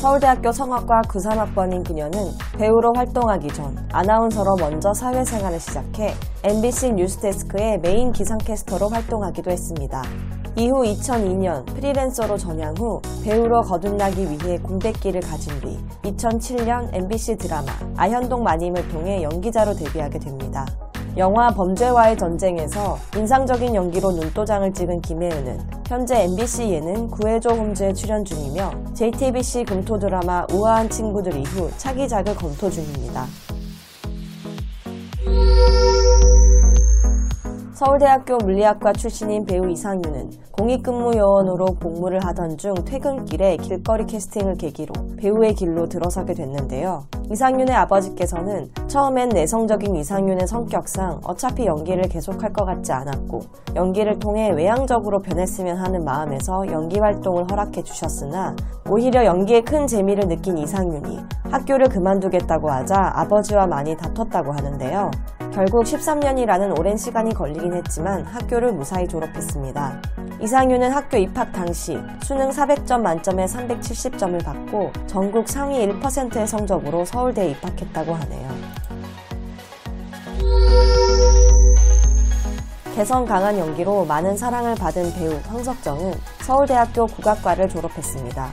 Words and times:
서울대학교 0.00 0.50
성악과 0.50 1.02
93학번인 1.02 1.86
그녀는 1.86 2.32
배우로 2.56 2.94
활동하기 2.96 3.48
전 3.48 3.76
아나운서로 3.92 4.56
먼저 4.58 4.94
사회생활을 4.94 5.60
시작해 5.60 6.14
MBC 6.42 6.94
뉴스데스크의 6.94 7.80
메인 7.80 8.10
기상캐스터로 8.10 8.88
활동하기도 8.88 9.50
했습니다. 9.50 10.02
이후 10.56 10.84
2002년 10.84 11.66
프리랜서로 11.66 12.38
전향 12.38 12.74
후 12.78 13.02
배우로 13.22 13.60
거듭나기 13.60 14.22
위해 14.22 14.56
공백기를 14.56 15.20
가진 15.20 15.52
뒤 15.60 15.78
2007년 16.10 16.94
MBC 16.94 17.36
드라마 17.36 17.70
아현동 17.98 18.42
마님을 18.42 18.88
통해 18.88 19.22
연기자로 19.22 19.74
데뷔하게 19.74 20.18
됩니다. 20.18 20.64
영화 21.16 21.50
범죄와의 21.50 22.16
전쟁에서 22.16 22.98
인상적인 23.16 23.74
연기로 23.74 24.12
눈도장을 24.12 24.72
찍은 24.72 25.02
김혜은은 25.02 25.58
현재 25.88 26.22
MBC 26.22 26.70
예능 26.70 27.08
구해줘 27.08 27.50
홈즈에 27.50 27.92
출연 27.92 28.24
중이며 28.24 28.70
JTBC 28.94 29.64
금토 29.64 29.98
드라마 29.98 30.46
우아한 30.52 30.88
친구들 30.88 31.36
이후 31.36 31.68
차기작을 31.76 32.36
검토 32.36 32.70
중입니다. 32.70 33.26
서울대학교 37.80 38.36
물리학과 38.36 38.92
출신인 38.92 39.46
배우 39.46 39.66
이상윤은 39.70 40.32
공익근무 40.52 41.16
요원으로 41.16 41.64
복무를 41.80 42.20
하던 42.26 42.58
중 42.58 42.74
퇴근길에 42.74 43.56
길거리 43.56 44.04
캐스팅을 44.04 44.56
계기로 44.56 44.92
배우의 45.16 45.54
길로 45.54 45.88
들어서게 45.88 46.34
됐는데요. 46.34 47.06
이상윤의 47.32 47.74
아버지께서는 47.74 48.68
처음엔 48.86 49.30
내성적인 49.30 49.96
이상윤의 49.96 50.46
성격상 50.46 51.22
어차피 51.24 51.64
연기를 51.64 52.02
계속할 52.02 52.52
것 52.52 52.66
같지 52.66 52.92
않았고 52.92 53.40
연기를 53.74 54.18
통해 54.18 54.50
외향적으로 54.50 55.20
변했으면 55.20 55.78
하는 55.78 56.04
마음에서 56.04 56.66
연기 56.70 56.98
활동을 56.98 57.50
허락해 57.50 57.82
주셨으나 57.82 58.54
오히려 58.90 59.24
연기에 59.24 59.62
큰 59.62 59.86
재미를 59.86 60.28
느낀 60.28 60.58
이상윤이 60.58 61.18
학교를 61.50 61.88
그만두겠다고 61.88 62.70
하자 62.70 63.12
아버지와 63.14 63.66
많이 63.66 63.96
다퉜다고 63.96 64.52
하는데요. 64.52 65.10
결국 65.52 65.82
13년이라는 65.82 66.78
오랜 66.78 66.96
시간이 66.96 67.34
걸리긴 67.34 67.74
했지만 67.74 68.24
학교를 68.24 68.72
무사히 68.72 69.08
졸업했습니다. 69.08 70.00
이상윤은 70.40 70.92
학교 70.92 71.16
입학 71.16 71.52
당시 71.52 71.98
수능 72.22 72.50
400점 72.50 73.00
만점에 73.00 73.46
370점을 73.46 74.44
받고 74.44 74.92
전국 75.08 75.48
상위 75.48 75.84
1%의 75.86 76.46
성적으로 76.46 77.04
서울대에 77.04 77.50
입학했다고 77.50 78.14
하네요. 78.14 78.48
개성 82.94 83.24
강한 83.24 83.58
연기로 83.58 84.04
많은 84.04 84.36
사랑을 84.36 84.76
받은 84.76 85.14
배우 85.14 85.36
황석정은 85.48 86.14
서울대학교 86.42 87.06
국악과를 87.06 87.68
졸업했습니다. 87.68 88.50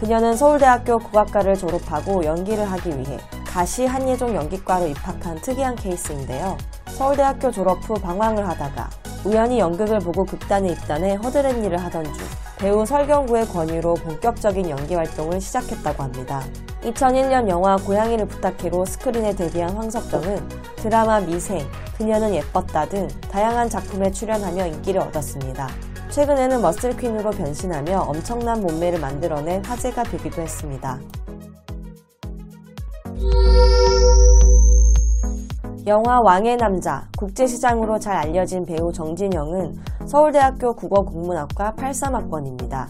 그녀는 0.00 0.36
서울대학교 0.36 0.98
국악과를 0.98 1.54
졸업하고 1.54 2.24
연기를 2.24 2.64
하기 2.72 2.90
위해 2.98 3.18
다시 3.52 3.84
한예종 3.84 4.34
연기과로 4.34 4.86
입학한 4.86 5.42
특이한 5.42 5.76
케이스인데요. 5.76 6.56
서울대학교 6.86 7.50
졸업 7.50 7.86
후 7.86 7.92
방황을 7.92 8.48
하다가 8.48 8.88
우연히 9.26 9.58
연극을 9.58 9.98
보고 9.98 10.24
극단에 10.24 10.70
입단해 10.70 11.16
허드렛 11.16 11.62
일을 11.62 11.76
하던 11.76 12.02
중 12.02 12.14
배우 12.58 12.86
설경구의 12.86 13.48
권유로 13.48 13.92
본격적인 13.94 14.70
연기 14.70 14.94
활동을 14.94 15.38
시작했다고 15.38 16.02
합니다. 16.02 16.42
2001년 16.82 17.46
영화 17.50 17.76
고양이를 17.76 18.26
부탁해로 18.26 18.86
스크린에 18.86 19.34
데뷔한 19.34 19.76
황석정은 19.76 20.48
드라마 20.76 21.20
미생, 21.20 21.60
그녀는 21.98 22.34
예뻤다 22.34 22.88
등 22.88 23.06
다양한 23.30 23.68
작품에 23.68 24.10
출연하며 24.12 24.66
인기를 24.66 24.98
얻었습니다. 25.02 25.68
최근에는 26.08 26.62
머슬퀸으로 26.62 27.30
변신하며 27.32 28.00
엄청난 28.00 28.62
몸매를 28.62 28.98
만들어낸 28.98 29.62
화제가 29.62 30.04
되기도 30.04 30.40
했습니다. 30.40 30.98
영화 35.86 36.20
왕의 36.20 36.58
남자, 36.58 37.08
국제시장으로 37.18 37.98
잘 37.98 38.16
알려진 38.16 38.64
배우 38.64 38.92
정진영은 38.92 39.76
서울대학교 40.06 40.74
국어국문학과 40.74 41.74
83학번입니다. 41.74 42.86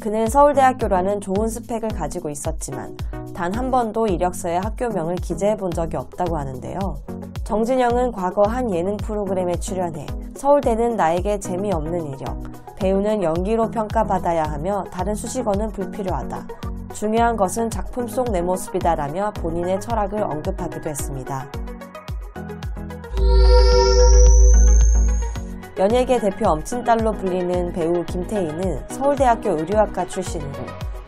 그는 0.00 0.26
서울대학교라는 0.26 1.20
좋은 1.20 1.48
스펙을 1.48 1.90
가지고 1.90 2.30
있었지만 2.30 2.96
단 3.34 3.54
한 3.54 3.70
번도 3.70 4.06
이력서에 4.06 4.56
학교명을 4.56 5.16
기재해 5.16 5.56
본 5.56 5.70
적이 5.70 5.96
없다고 5.98 6.36
하는데요. 6.36 6.78
정진영은 7.44 8.12
과거 8.12 8.42
한 8.42 8.72
예능 8.72 8.96
프로그램에 8.96 9.54
출연해 9.56 10.06
서울대는 10.36 10.96
나에게 10.96 11.38
재미없는 11.40 12.06
이력, 12.06 12.42
배우는 12.76 13.22
연기로 13.22 13.70
평가받아야 13.70 14.44
하며 14.44 14.84
다른 14.90 15.14
수식어는 15.14 15.68
불필요하다. 15.72 16.69
중요한 16.92 17.36
것은 17.36 17.70
작품 17.70 18.06
속 18.06 18.30
내 18.30 18.42
모습이다라며 18.42 19.32
본인의 19.36 19.80
철학을 19.80 20.22
언급하기도 20.22 20.88
했습니다. 20.88 21.46
연예계 25.78 26.18
대표 26.20 26.50
엄친딸로 26.50 27.12
불리는 27.12 27.72
배우 27.72 28.04
김태희는 28.04 28.88
서울대학교 28.88 29.50
의료학과 29.52 30.06
출신으로 30.06 30.52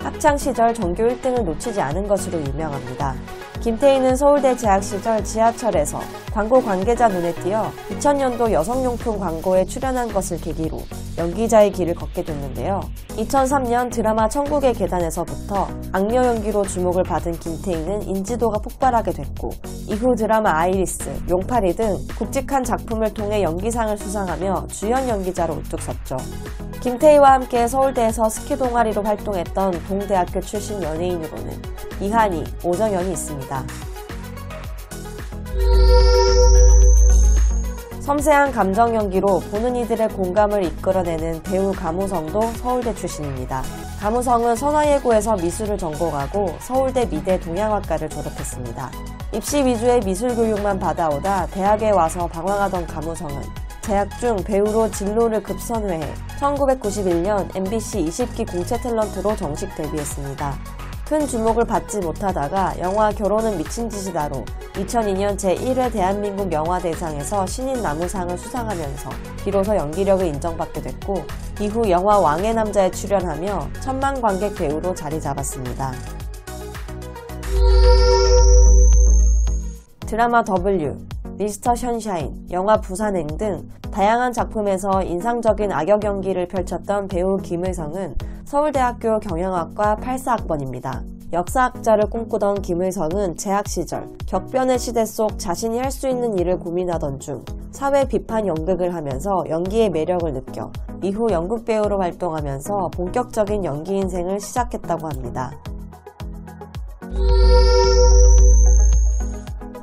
학창시절 0.01 0.75
전교 0.75 1.03
1등을 1.03 1.45
놓치지 1.45 1.81
않은 1.81 2.09
것으로 2.09 2.41
유명합니다. 2.41 3.15
김태희는 3.63 4.17
서울대 4.17 4.57
재학 4.57 4.83
시절 4.83 5.23
지하철에서 5.23 6.01
광고 6.33 6.61
관계자 6.61 7.07
눈에 7.07 7.33
띄어 7.35 7.71
2000년도 7.91 8.51
여성용품 8.51 9.21
광고에 9.21 9.65
출연한 9.67 10.13
것을 10.13 10.41
계기로 10.41 10.79
연기자의 11.17 11.71
길을 11.71 11.95
걷게 11.95 12.25
됐는데요. 12.25 12.81
2003년 13.11 13.93
드라마 13.93 14.29
천국의 14.29 14.73
계단에서부터 14.73 15.69
악녀 15.93 16.25
연기로 16.25 16.65
주목을 16.65 17.05
받은 17.05 17.33
김태희는 17.33 18.03
인지도가 18.03 18.59
폭발하게 18.59 19.13
됐고 19.13 19.51
이후 19.87 20.13
드라마 20.17 20.59
아이리스, 20.59 21.09
용파리 21.31 21.77
등 21.77 21.97
굵직한 22.19 22.65
작품을 22.65 23.15
통해 23.15 23.45
연기상을 23.45 23.97
수상하며 23.97 24.67
주연 24.71 25.09
연기자로 25.09 25.55
우뚝 25.55 25.81
섰죠. 25.81 26.17
김태희와 26.83 27.35
함께 27.35 27.69
서울대에서 27.69 28.29
스키 28.29 28.57
동아리로 28.57 29.05
활동했던 29.05 29.85
동대학교 29.87 30.41
출신 30.41 30.83
연예인으로는 30.83 31.63
이한이, 32.01 32.43
오정연이 32.65 33.13
있습니다. 33.13 33.65
섬세한 38.01 38.51
감정 38.51 38.97
연기로 38.97 39.39
보는 39.53 39.77
이들의 39.77 40.09
공감을 40.09 40.65
이끌어내는 40.65 41.45
배우 41.45 41.71
가무성도 41.71 42.41
서울대 42.57 42.93
출신입니다. 42.97 43.63
가무성은 44.01 44.57
선화예고에서 44.57 45.37
미술을 45.37 45.79
전공하고 45.79 46.57
서울대 46.59 47.09
미대 47.09 47.39
동양학과를 47.39 48.09
졸업했습니다. 48.09 48.91
입시 49.35 49.65
위주의 49.65 50.01
미술 50.01 50.35
교육만 50.35 50.81
받아오다 50.81 51.47
대학에 51.47 51.91
와서 51.91 52.27
방황하던 52.27 52.89
가무성은 52.89 53.62
재학 53.83 54.09
중 54.21 54.37
배우로 54.37 54.91
진로를 54.93 55.43
급선회해 55.43 56.15
1991년 56.39 57.55
MBC 57.55 58.05
20기 58.05 58.51
공채 58.51 58.77
탤런트로 58.79 59.37
정식 59.37 59.75
데뷔했습니다. 59.75 60.55
큰 61.09 61.27
주목을 61.27 61.67
받지 61.67 61.99
못하다가 61.99 62.79
영화 62.79 63.11
결혼은 63.11 63.59
미친 63.59 63.91
짓이다로 63.91 64.45
2002년 64.75 65.37
제1회 65.37 65.93
대한민국 65.93 66.51
영화대상에서 66.51 67.45
신인 67.47 67.83
나무상을 67.83 68.39
수상하면서 68.39 69.11
비로소 69.45 69.77
연기력을 69.77 70.25
인정받게 70.25 70.81
됐고 70.81 71.25
이후 71.61 71.91
영화 71.91 72.19
왕의 72.19 72.55
남자에 72.55 72.91
출연하며 72.93 73.69
천만 73.81 74.23
관객 74.23 74.55
배우로 74.55 74.95
자리 74.95 75.21
잡았습니다. 75.21 75.93
드라마 80.07 80.45
W, 80.45 80.97
미스터 81.37 81.75
션샤인, 81.75 82.47
영화 82.51 82.81
부산행 82.81 83.27
등 83.37 83.69
다양한 83.93 84.33
작품에서 84.33 85.03
인상적인 85.03 85.71
악역 85.71 86.05
연기를 86.05 86.49
펼쳤던 86.49 87.09
배우 87.09 87.37
김의성은 87.37 88.17
서울대학교 88.47 89.21
경영학과 89.21 89.97
84학번입니다. 89.97 91.03
역사학자를 91.33 92.09
꿈꾸던 92.11 92.63
김의성은 92.63 93.37
재학 93.37 93.69
시절 93.69 94.09
격변의 94.27 94.79
시대 94.79 95.05
속 95.05 95.39
자신이 95.39 95.79
할 95.79 95.91
수 95.91 96.09
있는 96.09 96.39
일을 96.39 96.59
고민하던 96.59 97.21
중 97.21 97.45
사회 97.71 98.07
비판 98.09 98.47
연극을 98.47 98.95
하면서 98.95 99.45
연기의 99.49 99.91
매력을 99.91 100.33
느껴 100.33 100.71
이후 101.03 101.31
연극 101.31 101.65
배우로 101.65 101.99
활동하면서 102.01 102.91
본격적인 102.95 103.65
연기 103.65 103.97
인생을 103.97 104.41
시작했다고 104.41 105.07
합니다. 105.07 105.53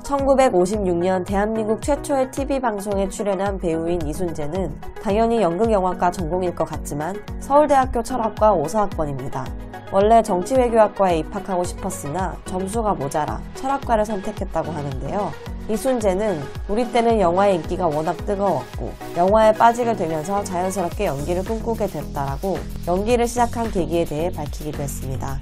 1956년 0.09 1.23
대한민국 1.23 1.81
최초의 1.83 2.31
TV방송에 2.31 3.09
출연한 3.09 3.59
배우인 3.59 4.01
이순재는 4.01 4.75
당연히 5.03 5.41
연극영화과 5.41 6.09
전공일 6.09 6.55
것 6.55 6.65
같지만 6.65 7.15
서울대학교 7.39 8.01
철학과 8.01 8.51
5사학번입니다. 8.53 9.45
원래 9.91 10.23
정치외교학과에 10.23 11.19
입학하고 11.19 11.63
싶었으나 11.63 12.35
점수가 12.45 12.95
모자라 12.95 13.39
철학과를 13.55 14.05
선택했다고 14.05 14.71
하는데요. 14.71 15.31
이순재는 15.69 16.39
우리 16.67 16.91
때는 16.91 17.19
영화의 17.19 17.55
인기가 17.57 17.85
워낙 17.85 18.17
뜨거웠고 18.25 18.91
영화에 19.15 19.53
빠지게 19.53 19.95
되면서 19.95 20.43
자연스럽게 20.43 21.05
연기를 21.05 21.43
꿈꾸게 21.43 21.85
됐다라고 21.85 22.57
연기를 22.87 23.27
시작한 23.27 23.69
계기에 23.69 24.05
대해 24.05 24.31
밝히기도 24.31 24.81
했습니다. 24.81 25.39